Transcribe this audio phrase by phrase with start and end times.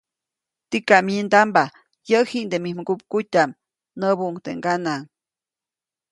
[0.69, 1.63] ‒Tikam myindamba,
[2.09, 3.57] yäʼ jiʼnde mij mgupkutyaʼm-,
[3.99, 5.01] näbuʼuŋ teʼ ŋganaʼŋ.